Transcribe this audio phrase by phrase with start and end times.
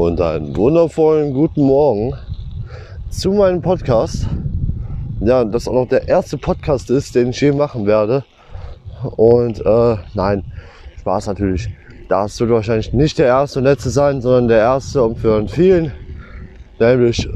[0.00, 2.14] und einen wundervollen guten Morgen
[3.10, 4.26] zu meinem Podcast.
[5.20, 8.24] Ja, das auch noch der erste Podcast ist, den ich je machen werde.
[9.16, 10.42] Und äh, nein,
[11.00, 11.68] Spaß natürlich.
[12.08, 15.92] Das wird wahrscheinlich nicht der erste und letzte sein, sondern der erste und für vielen.
[16.78, 17.28] Nämlich,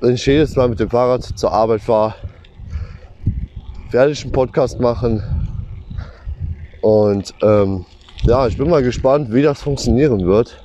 [0.00, 2.14] wenn ich jedes Mal mit dem Fahrrad zur Arbeit fahre,
[3.90, 5.22] werde ich einen Podcast machen.
[6.80, 7.84] Und ähm,
[8.22, 10.62] ja, ich bin mal gespannt, wie das funktionieren wird.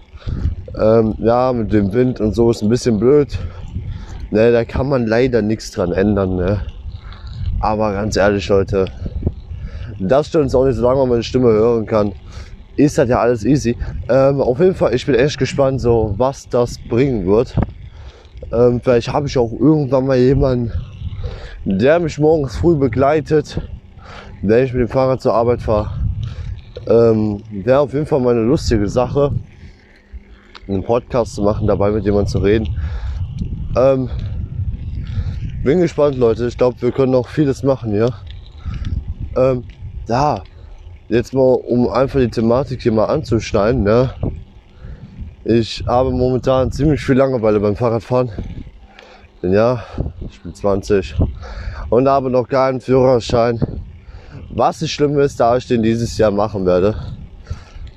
[0.80, 3.38] Ähm, ja, mit dem Wind und so ist ein bisschen blöd.
[4.30, 6.36] Ne, da kann man leider nichts dran ändern.
[6.36, 6.62] Ne?
[7.60, 8.86] Aber ganz ehrlich, Leute,
[10.00, 12.14] das stört uns auch nicht, solange man meine Stimme hören kann.
[12.78, 13.78] Ist das ja alles easy.
[14.08, 17.56] Ähm, auf jeden Fall, ich bin echt gespannt, so was das bringen wird.
[18.54, 20.72] Ähm, vielleicht habe ich auch irgendwann mal jemanden,
[21.66, 23.60] der mich morgens früh begleitet,
[24.42, 25.92] wenn ich mit dem Fahrrad zur Arbeit fahre.
[26.88, 29.34] Ähm, Wäre auf jeden Fall mal eine lustige Sache
[30.74, 32.76] einen Podcast zu machen, dabei mit jemandem zu reden.
[33.76, 34.10] Ähm,
[35.64, 36.48] bin gespannt, Leute.
[36.48, 38.14] Ich glaube, wir können noch vieles machen hier.
[39.36, 39.64] Ähm,
[40.08, 40.44] ja,
[41.08, 43.84] jetzt mal, um einfach die Thematik hier mal anzuschneiden.
[43.84, 44.10] Ne?
[45.44, 48.32] Ich habe momentan ziemlich viel Langeweile beim Fahrradfahren.
[49.42, 49.84] Denn ja,
[50.30, 51.16] ich bin 20
[51.90, 53.60] und habe noch keinen Führerschein.
[54.50, 56.96] Was nicht schlimm ist, da ich den dieses Jahr machen werde.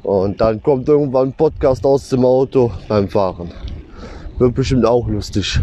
[0.04, 3.50] Und dann kommt irgendwann ein Podcast aus dem Auto beim Fahren.
[4.38, 5.58] Wird bestimmt auch lustig.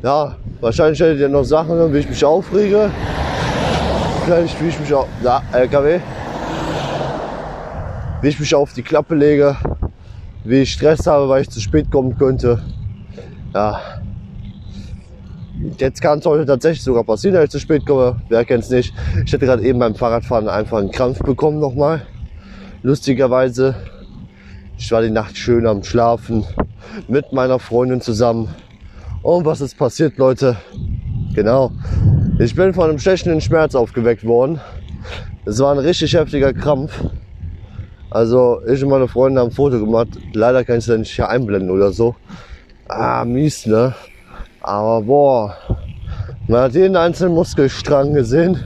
[0.00, 2.88] Ja, wahrscheinlich hättet ihr noch Sachen, wie ich mich aufrege.
[4.24, 5.98] Vielleicht wie ich mich auf, ja, LKW.
[8.20, 9.56] Wie ich mich auf die Klappe lege.
[10.44, 12.62] Wie ich Stress habe, weil ich zu spät kommen könnte.
[13.52, 13.80] Ja.
[15.78, 18.22] Jetzt kann es heute tatsächlich sogar passieren, dass ich zu spät komme.
[18.28, 18.94] Wer kennt es nicht?
[19.24, 22.02] Ich hätte gerade eben beim Fahrradfahren einfach einen Krampf bekommen nochmal
[22.82, 23.74] lustigerweise,
[24.76, 26.44] ich war die Nacht schön am Schlafen
[27.08, 28.48] mit meiner Freundin zusammen.
[29.22, 30.56] Und was ist passiert, Leute?
[31.34, 31.70] Genau,
[32.38, 34.60] ich bin von einem stechenden Schmerz aufgeweckt worden.
[35.44, 36.92] Es war ein richtig heftiger Krampf.
[38.10, 40.08] Also ich und meine Freundin haben ein Foto gemacht.
[40.34, 42.14] Leider kann ich es nicht hier einblenden oder so.
[42.88, 43.94] Ah, mies, ne?
[44.60, 45.56] Aber boah,
[46.46, 48.58] man hat jeden einzelnen Muskelstrang gesehen.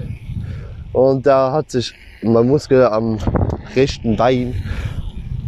[0.93, 3.19] Und da hat sich mein Muskel am
[3.75, 4.54] rechten Bein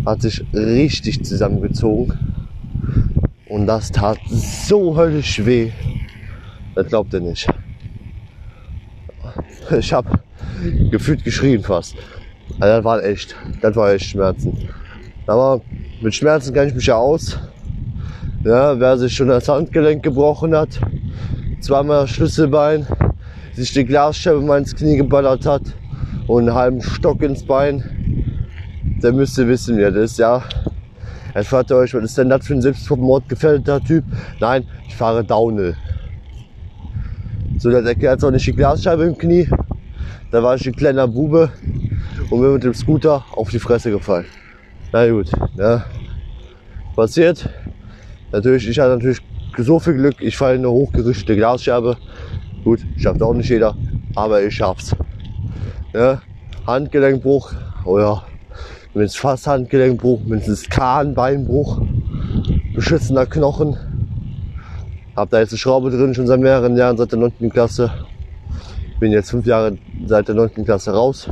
[0.05, 2.19] hat sich richtig zusammengezogen.
[3.49, 5.71] Und das tat so höllisch weh.
[6.75, 7.49] Das glaubt ihr nicht.
[9.79, 10.21] Ich habe
[10.91, 11.95] gefühlt geschrien fast.
[12.61, 14.69] Also das war echt, das war echt Schmerzen.
[15.27, 15.61] Aber
[16.01, 17.39] mit Schmerzen kann ich mich ja aus.
[18.45, 20.81] Ja, wer sich schon das Handgelenk gebrochen hat,
[21.61, 22.87] zweimal Schlüsselbein,
[23.53, 25.63] sich die Glasscheibe mal ins Knie geballert hat
[26.29, 27.98] und einen halben Stock ins Bein,
[29.03, 30.43] der müsste wissen, wer das ist, ja.
[31.35, 34.05] Jetzt fragt ihr euch, was ist denn das für ein selbstmordgefährdeter Typ?
[34.41, 35.77] Nein, ich fahre Downhill.
[37.59, 39.49] So, das erklärt auch nicht die Glasscheibe im Knie.
[40.31, 41.51] Da war ich ein kleiner Bube
[42.31, 44.27] und bin mit dem Scooter auf die Fresse gefallen.
[44.93, 45.85] Na gut, ja.
[46.95, 47.49] Passiert.
[48.33, 49.21] Natürlich, ich hatte natürlich
[49.57, 51.97] so viel Glück, ich falle in eine hochgerichtete Glasscheibe.
[52.65, 53.77] Gut, schafft auch nicht jeder,
[54.15, 54.95] aber ich schaff's.
[55.95, 56.21] Ja,
[56.67, 57.53] Handgelenkbruch,
[57.85, 58.23] oh ja,
[58.95, 61.81] mindestens fast Handgelenkbruch, mindestens Kahnbeinbruch,
[62.75, 63.77] beschissener Knochen.
[65.15, 67.51] Hab da jetzt eine Schraube drin, schon seit mehreren Jahren, seit der 9.
[67.51, 67.91] Klasse.
[69.01, 70.65] Bin jetzt fünf Jahre seit der 9.
[70.65, 71.29] Klasse raus.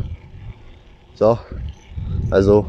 [1.14, 1.38] So,
[2.30, 2.66] also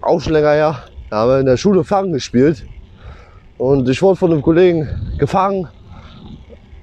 [0.00, 0.78] auch schon länger her.
[1.10, 2.66] Da haben wir in der Schule Fangen gespielt.
[3.58, 4.88] Und ich wurde von einem Kollegen
[5.18, 5.68] gefangen.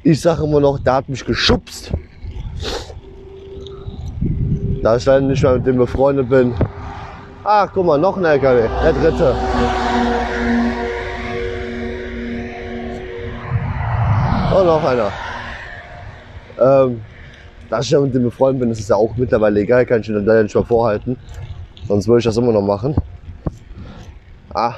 [0.04, 1.92] Ich sage immer noch, der hat mich geschubst.
[4.82, 6.54] Da ich leider nicht mehr mit dem befreundet bin.
[7.44, 9.36] Ach, guck mal, noch ein LKW, der dritte.
[14.56, 15.12] Und noch einer.
[16.60, 17.02] Ähm,
[17.70, 20.10] da ich ja mit dem befreundet bin, ist es ja auch mittlerweile egal, kann ich
[20.10, 21.18] ihn leider nicht mehr vorhalten.
[21.88, 22.96] Sonst würde ich das immer noch machen.
[24.54, 24.76] Ah,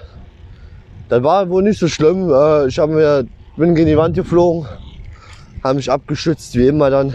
[1.09, 2.31] das war wohl nicht so schlimm.
[2.31, 3.25] Äh, ich hab mir,
[3.55, 4.67] bin gegen die Wand geflogen,
[5.63, 7.13] habe mich abgeschützt, wie immer dann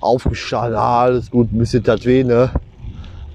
[0.00, 2.50] aufgestanden, alles gut, ein bisschen tat weh, ne?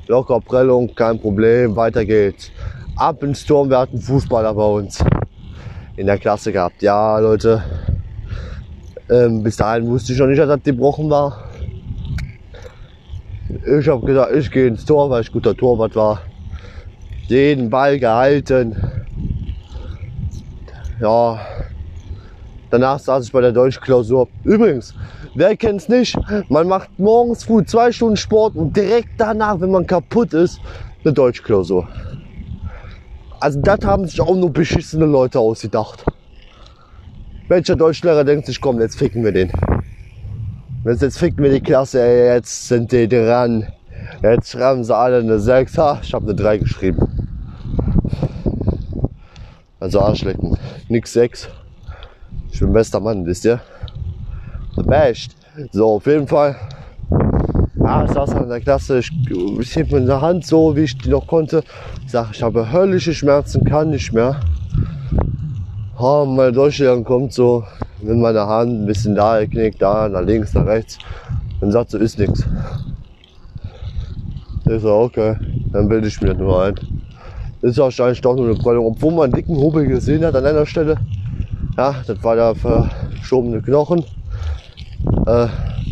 [0.07, 2.51] Locker Prellung, kein Problem, weiter geht's.
[2.95, 5.03] Ab ins Turm, wir hatten Fußballer bei uns
[5.97, 6.81] in der Klasse gehabt.
[6.81, 7.63] Ja, Leute,
[9.09, 11.49] ähm, bis dahin wusste ich noch nicht, dass das gebrochen war.
[13.79, 16.21] Ich habe gesagt, ich gehe ins Tor, weil ich guter Torwart war.
[17.29, 18.75] Den Ball gehalten.
[20.99, 21.39] Ja,
[22.69, 24.27] danach saß ich bei der Deutschklausur.
[24.43, 24.93] Übrigens,
[25.37, 26.17] Wer kennt's nicht?
[26.49, 30.61] Man macht morgens früh zwei Stunden Sport und direkt danach, wenn man kaputt ist,
[31.03, 31.85] eine Deutschklausur.
[33.41, 36.05] Also das haben sich auch nur beschissene Leute ausgedacht.
[37.49, 39.51] Welcher Deutschlehrer denkt sich, komm, jetzt ficken wir den.
[40.85, 43.67] Jetzt, ficken wir die Klasse, ey, jetzt sind die dran.
[44.23, 45.77] Jetzt schreiben sie alle eine 6.
[45.77, 47.29] Ha, ich habe eine 3 geschrieben.
[49.81, 50.57] Also Arschlecken.
[50.87, 51.49] Nix 6.
[52.55, 53.59] Ich bin bester Mann, wisst ihr?
[54.77, 55.35] The best.
[55.73, 56.55] So, auf jeden Fall.
[57.83, 59.11] Ah, ich saß in der Klasse, ich,
[59.59, 61.65] ich heb mir in der Hand so, wie ich die noch konnte.
[62.05, 64.39] Ich sag, ich habe höllische Schmerzen, kann nicht mehr.
[65.99, 67.65] Ha, meine Deutschlehrerin kommt so,
[68.01, 70.97] nimmt meine Hand, ein bisschen da, knickt da, nach links, nach rechts.
[71.59, 72.45] Und sagt so, ist nichts.
[74.69, 75.35] Ich so, okay,
[75.73, 76.75] dann bilde ich mir das nur ein.
[77.61, 80.65] Ist wahrscheinlich doch nur eine Prellung, obwohl man einen dicken Hobel gesehen hat an einer
[80.65, 80.95] Stelle.
[81.77, 84.05] Ja, das war der verschobene Knochen.
[85.27, 85.47] Äh,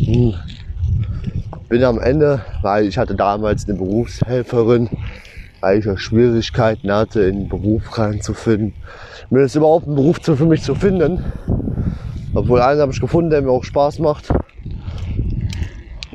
[0.06, 0.34] hm.
[1.68, 4.88] bin am Ende, weil ich hatte damals eine Berufshelferin,
[5.60, 8.72] weil ich ja Schwierigkeiten hatte, in den Beruf reinzufinden.
[9.28, 11.22] Mir ist überhaupt ein Beruf für mich zu finden.
[12.34, 14.28] Obwohl einen habe ich gefunden, der mir auch Spaß macht.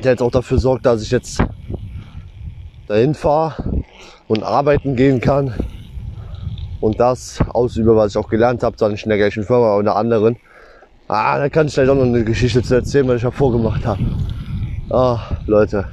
[0.04, 1.44] Der jetzt auch dafür sorgt, dass ich jetzt
[2.88, 3.84] dahin fahre
[4.28, 5.54] und arbeiten gehen kann.
[6.82, 9.82] Und das ausübe, was ich auch gelernt habe, zwar nicht in der gleichen Firma, aber
[9.82, 10.38] in einer anderen.
[11.08, 13.86] Ah, da kann ich vielleicht auch noch eine Geschichte zu erzählen, was ich ja vorgemacht
[13.86, 14.02] habe.
[14.90, 15.86] Ah, Leute.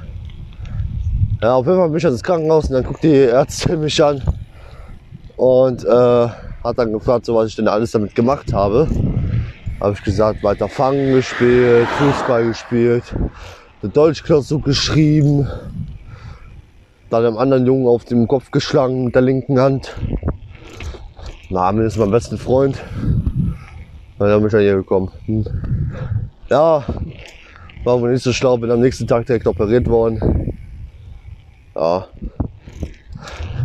[1.41, 4.21] Ja, auf jeden Fall bin ich ins Krankenhaus und dann guckt die Ärztin mich an
[5.35, 8.87] und äh, hat dann gefragt, so was ich denn alles damit gemacht habe.
[9.79, 13.03] Habe ich gesagt, weiter Fangen gespielt, Fußball gespielt,
[13.83, 15.47] eine Deutschklausur geschrieben,
[17.11, 19.95] dann einem anderen Jungen auf dem Kopf geschlagen mit der linken Hand.
[21.49, 22.77] Na, mir ist mein bester Freund.
[24.19, 25.11] Dann bin ich dann hier gekommen.
[25.27, 25.45] Hm.
[26.49, 26.83] Ja,
[27.85, 30.57] war wohl nicht so schlau, bin am nächsten Tag direkt operiert worden.
[31.73, 32.07] Ja,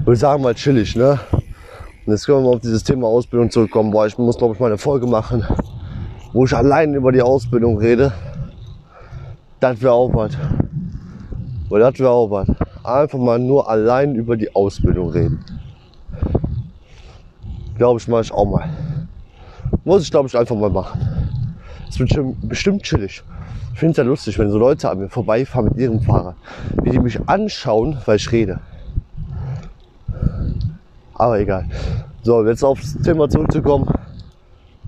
[0.05, 1.19] würde sagen mal chillig, ne?
[1.33, 3.91] Und jetzt können wir mal auf dieses Thema Ausbildung zurückkommen.
[3.91, 5.45] Boah, ich muss glaube ich mal eine Folge machen,
[6.33, 8.13] wo ich allein über die Ausbildung rede.
[9.59, 10.33] Das wäre auch was.
[11.69, 12.49] Weil das wäre auch was.
[12.85, 15.45] Einfach mal nur allein über die Ausbildung reden.
[17.83, 18.71] Glaube ich, mache ich auch mal.
[19.83, 21.01] Muss ich, glaube ich, einfach mal machen.
[21.89, 22.13] Es wird
[22.43, 23.25] bestimmt chillig.
[23.73, 26.37] Ich finde es ja lustig, wenn so Leute an mir vorbeifahren mit ihrem Fahrrad,
[26.81, 28.61] wie die mich anschauen, weil ich rede.
[31.15, 31.69] Aber egal.
[32.23, 33.93] So, jetzt aufs Thema zurückzukommen.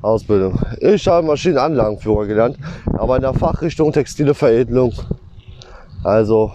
[0.01, 0.57] Ausbildung.
[0.79, 2.59] Ich habe Maschinenanlagenführer gelernt,
[2.93, 4.93] aber in der Fachrichtung textile Veredelung.
[6.05, 6.53] Also,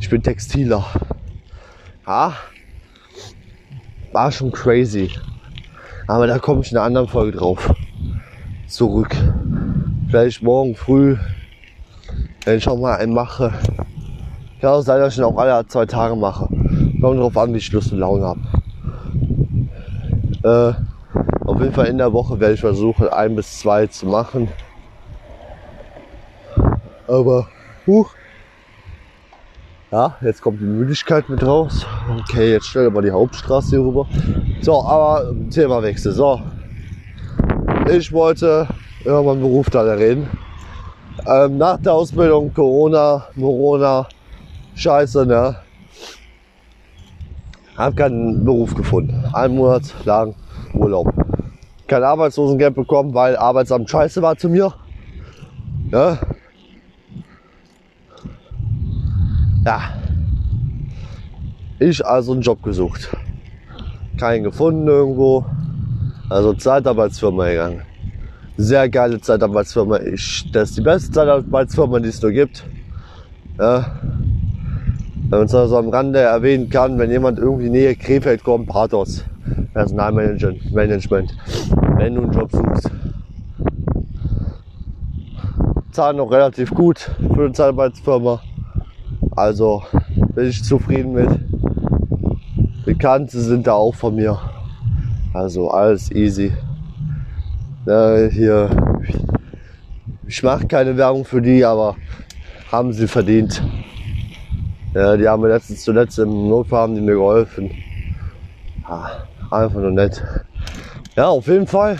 [0.00, 0.86] ich bin Textiler.
[2.06, 2.32] Ja,
[4.14, 5.10] war schon crazy.
[6.06, 7.74] Aber da komme ich in einer anderen Folge drauf.
[8.68, 9.14] Zurück.
[10.08, 11.16] Vielleicht morgen früh,
[12.44, 13.52] wenn ich auch mal einen mache.
[14.60, 16.48] Kann auch sein, dass ich ihn auch alle zwei Tage mache.
[17.00, 18.40] Kommt drauf an, wie ich Lust und Laune habe.
[20.44, 20.74] Äh,
[21.44, 24.48] auf jeden Fall in der Woche werde ich versuchen, ein bis zwei zu machen.
[27.08, 27.48] Aber,
[27.86, 28.14] huch.
[29.94, 31.86] Ja, jetzt kommt die Müdigkeit mit raus.
[32.18, 34.08] Okay, jetzt stellen wir mal die Hauptstraße hier rüber.
[34.60, 36.10] So, aber Themawechsel.
[36.10, 36.42] So,
[37.88, 38.66] ich wollte
[39.04, 40.28] über meinen Beruf da reden.
[41.28, 44.08] Ähm, nach der Ausbildung Corona, Corona,
[44.74, 45.54] Scheiße, ne?
[47.76, 49.24] Hab keinen Beruf gefunden.
[49.32, 50.34] Ein Monat lang
[50.72, 51.06] Urlaub.
[51.86, 54.74] Kein Arbeitslosengeld bekommen, weil Arbeitsamt scheiße war zu mir.
[55.92, 56.18] Ja,
[59.64, 59.80] Ja.
[61.78, 63.16] Ich also einen Job gesucht.
[64.18, 65.44] Keinen gefunden irgendwo.
[66.28, 67.82] Also Zeitarbeitsfirma gegangen.
[68.56, 70.00] Sehr geile Zeitarbeitsfirma.
[70.00, 72.64] Ich, das ist die beste Zeitarbeitsfirma, die es nur gibt.
[73.58, 74.00] Ja.
[75.28, 79.24] Wenn man es also am Rande erwähnen kann, wenn jemand irgendwie Nähe Krefeld kommt, Pathos.
[79.72, 81.36] Personalmanagement, Management.
[81.96, 82.90] Wenn du einen Job suchst.
[85.90, 88.40] Zahlen noch relativ gut für eine Zeitarbeitsfirma.
[89.36, 89.82] Also
[90.34, 91.28] bin ich zufrieden mit.
[92.84, 94.38] Bekannte sind da auch von mir.
[95.32, 96.52] Also alles easy.
[97.86, 98.70] Ja, hier,
[100.26, 101.96] ich mache keine Werbung für die, aber
[102.70, 103.62] haben sie verdient.
[104.94, 107.70] Ja, die haben mir letztens zuletzt im Notfall haben die mir geholfen.
[108.88, 110.22] Ja, einfach nur nett.
[111.16, 111.98] Ja, auf jeden Fall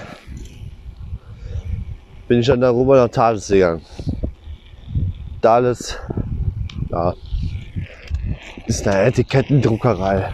[2.28, 3.82] bin ich dann darüber nach Thales gegangen.
[5.42, 5.98] Thales,
[6.94, 7.14] ja,
[8.66, 10.32] ist eine Etikettendruckerei.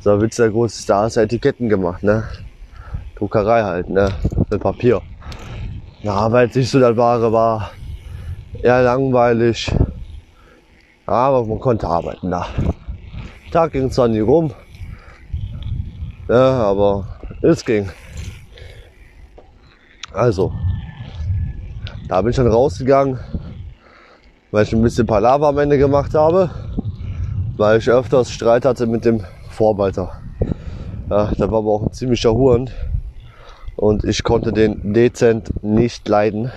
[0.00, 2.24] So wird der große Star ist Etiketten gemacht, ne?
[3.16, 4.10] Druckerei halt, ne?
[4.50, 5.00] Mit Papier.
[6.02, 7.70] Ja, weil es nicht so das Wahre war.
[8.62, 9.70] Eher langweilig.
[11.06, 12.46] Aber man konnte arbeiten da.
[13.52, 14.52] Tag ging zwar nie rum,
[16.28, 17.06] Ja, aber
[17.42, 17.88] es ging.
[20.12, 20.52] Also,
[22.08, 23.18] da bin ich dann rausgegangen,
[24.54, 26.48] weil ich ein bisschen Palaver am Ende gemacht habe,
[27.56, 29.20] weil ich öfters Streit hatte mit dem
[29.50, 30.12] Vorarbeiter.
[31.10, 32.70] Ja, da war aber auch ein ziemlicher Huren
[33.74, 36.52] und ich konnte den dezent nicht leiden.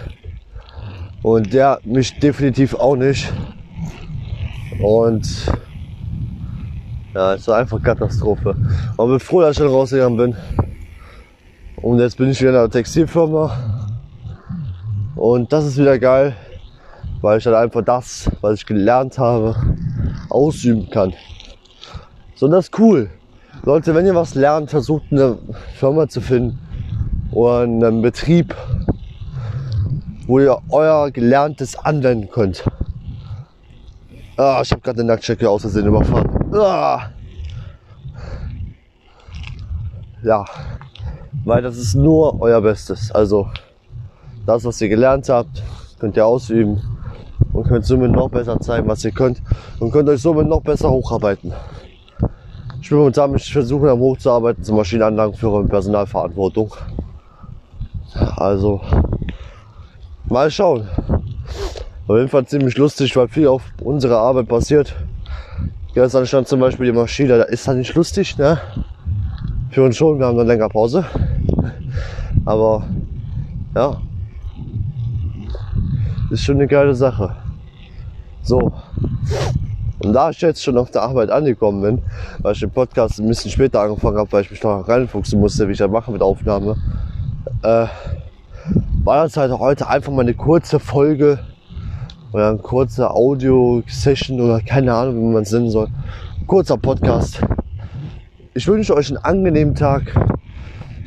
[1.23, 3.33] Und der mich definitiv auch nicht.
[4.79, 5.27] Und
[7.15, 8.55] ja, es war einfach Katastrophe.
[8.95, 10.35] Aber bin froh, dass ich schon rausgegangen bin.
[11.77, 13.57] Und jetzt bin ich wieder in einer Textilfirma.
[15.15, 16.35] Und das ist wieder geil,
[17.21, 19.55] weil ich dann einfach das, was ich gelernt habe,
[20.29, 21.13] ausüben kann.
[22.35, 23.09] So, das ist cool.
[23.63, 25.37] Leute, wenn ihr was lernt, versucht eine
[25.75, 26.59] Firma zu finden
[27.31, 28.55] oder einen Betrieb,
[30.27, 32.63] wo ihr euer Gelerntes anwenden könnt.
[34.37, 36.53] Ah, ich habe gerade den Nacktchecker aus Versehen überfahren.
[36.53, 37.09] Ah.
[40.23, 40.45] Ja,
[41.43, 43.11] weil das ist nur euer Bestes.
[43.11, 43.49] Also
[44.45, 45.63] das, was ihr gelernt habt,
[45.99, 46.96] könnt ihr ausüben
[47.53, 49.41] und könnt somit noch besser zeigen, was ihr könnt
[49.79, 51.53] und könnt euch somit noch besser hocharbeiten.
[52.81, 56.73] Ich bin momentan mich versuchen am hochzuarbeiten zum Maschinenanlagenführer und Personalverantwortung.
[58.35, 58.81] Also
[60.25, 60.87] mal schauen.
[62.07, 64.95] Auf jeden Fall ziemlich lustig, weil viel auf unserer Arbeit passiert.
[65.93, 68.59] Gestern stand zum Beispiel die Maschine, da ist halt nicht lustig, ne?
[69.71, 71.05] Für uns schon, wir haben dann länger Pause.
[72.45, 72.83] Aber
[73.75, 73.99] ja,
[76.29, 77.35] ist schon eine geile Sache.
[78.41, 78.71] So.
[79.99, 82.01] Und da ich jetzt schon auf der Arbeit angekommen bin,
[82.39, 85.67] weil ich den Podcast ein bisschen später angefangen habe, weil ich mich noch reinfuchsen musste,
[85.67, 86.77] wie ich das mache mit Aufnahme,
[87.63, 87.87] äh,
[89.03, 91.39] war das halt heute einfach mal eine kurze Folge
[92.31, 95.87] oder eine kurze Audio-Session oder keine Ahnung, wie man es nennen soll.
[96.45, 97.41] kurzer Podcast.
[98.53, 100.13] Ich wünsche euch einen angenehmen Tag.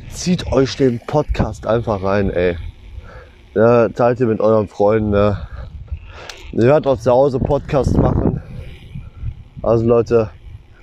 [0.09, 2.57] Zieht euch den Podcast einfach rein, ey.
[3.53, 5.13] Ja, teilt ihr mit euren Freunden.
[5.13, 5.47] Ja.
[6.53, 8.41] Ihr werdet auch zu Hause Podcast machen.
[9.61, 10.29] Also Leute,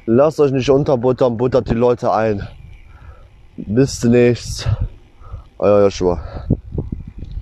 [0.04, 2.46] lasst euch nicht unterbuttern, buttert die Leute ein.
[3.56, 4.68] Bis demnächst.
[5.58, 6.20] Euer Joshua.